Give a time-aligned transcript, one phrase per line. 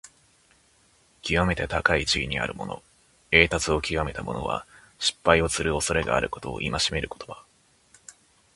[1.21, 2.81] きわめて高い地位にあるもの、
[3.29, 4.65] 栄達をきわめた者は、
[4.97, 7.43] 失敗をするおそれがあることを戒める言葉。